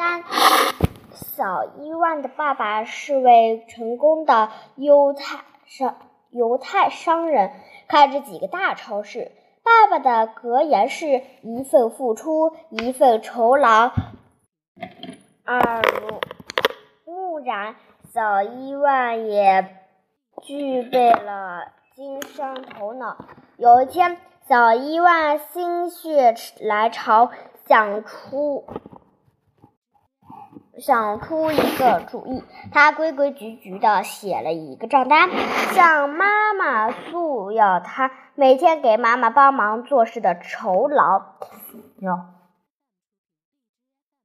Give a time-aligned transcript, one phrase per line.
[0.00, 0.24] 三。
[1.12, 5.94] 小伊万的爸爸是位成功的犹太商
[6.30, 7.50] 犹太商人，
[7.86, 9.30] 开着几个大超市。
[9.62, 13.90] 爸爸的格言是一份付出，一份酬劳。
[15.44, 16.20] 耳濡
[17.04, 17.76] 目染，
[18.10, 19.76] 小伊万也
[20.40, 23.18] 具备了经商头脑。
[23.58, 24.16] 有一天，
[24.48, 27.30] 小伊万心血来潮，
[27.68, 28.64] 想出
[30.80, 32.42] 想出一个主意。
[32.72, 35.28] 他规规矩矩的写了一个账单，
[35.74, 41.22] 向妈妈诉要他每天给妈妈帮忙做事的酬劳。
[41.98, 42.18] 哟，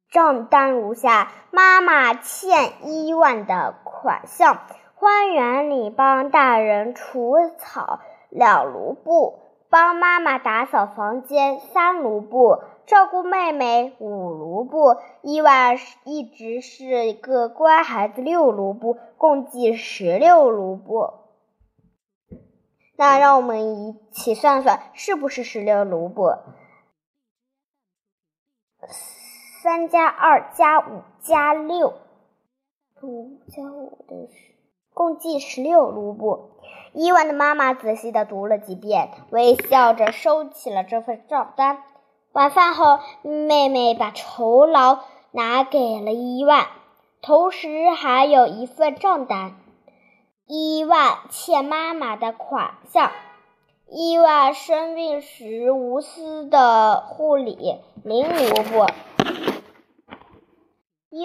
[0.09, 4.59] 账单如下：妈妈欠一万的款项，
[4.95, 7.99] 花园里帮大人除草
[8.29, 9.44] 两卢布，
[9.75, 14.95] 帮妈妈打扫房间三卢布，照顾妹妹五卢布。
[15.21, 15.75] 伊万
[16.05, 21.11] 一直是一个乖孩子六卢布，共计十六卢布。
[22.95, 26.29] 那让我们一起算算，是不是十六卢布？
[29.61, 31.95] 三加二加五加六，
[33.01, 34.55] 五加五等于十
[34.93, 36.54] 共计十六卢布。
[36.97, 41.83] 伊万的妈妈仔细的读了几遍，微笑着收起了这份账单。
[42.31, 44.99] 晚饭后，妹妹把酬劳
[45.31, 46.67] 拿给了伊万，
[47.21, 49.57] 同时还有一份账单。
[50.47, 53.11] 伊万欠妈妈的款项。
[53.87, 58.87] 伊万生病时无私的护理零卢布。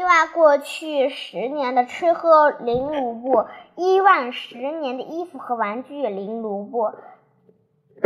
[0.00, 3.44] 伊万过去十年的吃喝零卢布，
[3.76, 6.90] 伊万十年的衣服和玩具零卢布，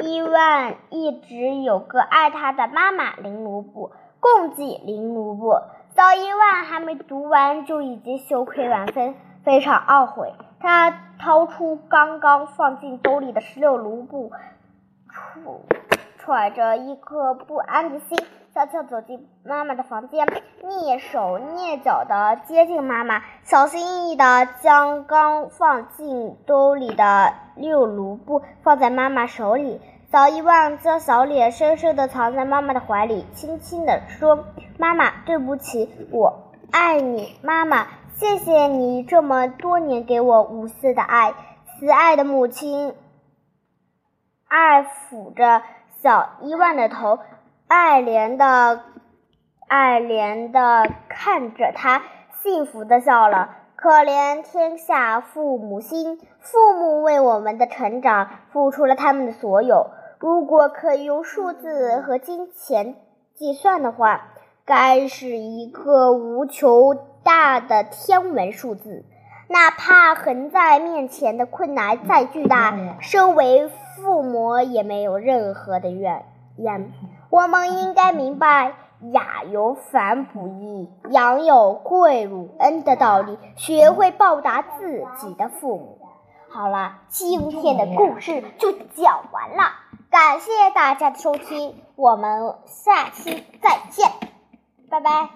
[0.02, 5.52] 伊万一直有个爱他的妈妈零卢布，共计零卢布。
[5.94, 9.14] 小伊万还没读完就已经羞愧万分，
[9.44, 10.34] 非常懊悔。
[10.58, 14.32] 他掏出刚刚放进兜里的十六卢布，
[15.12, 15.60] 揣
[16.18, 18.18] 揣着一颗不安的心。
[18.54, 20.28] 悄悄走进妈妈的房间，
[20.62, 29.80] 蹑手蹑脚地接近妈妈，小心翼翼地将刚放进兜里的六卢布放在妈妈手里。
[30.12, 34.44] 小伊万将小脸深深地藏在妈妈的怀里，轻轻地说
[34.78, 37.88] ：“妈妈，对不起，我爱你，妈妈，
[38.20, 41.34] 谢谢你这么多年给我无私的爱。”
[41.80, 42.94] 慈爱的母亲
[44.46, 45.60] 爱抚着
[46.00, 47.18] 小伊万的头。
[47.76, 48.82] 爱怜的，
[49.66, 52.02] 爱怜的看着他，
[52.40, 53.50] 幸福的笑了。
[53.74, 59.90] 可怜天下父母心，父母为我们的成长付出了他们的所有。
[60.20, 62.94] 如果可以用数字和金钱
[63.34, 64.28] 计算的话，
[64.64, 69.04] 该是一个无穷大的天文数字。
[69.48, 76.24] 哪怕横在面前的困难再巨大，身为父母也没有任何的怨
[76.56, 76.92] 言。
[77.30, 78.74] 我们应该明白
[79.12, 85.98] “雅有反哺义，养有跪乳恩”的道理，学会报答自己的父母。
[86.48, 89.72] 好了，今天的故事就讲完了，
[90.10, 94.08] 感谢大家的收听，我们下期再见，
[94.88, 95.30] 拜拜。